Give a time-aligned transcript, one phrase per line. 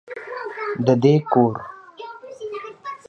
[0.85, 1.53] د دې کور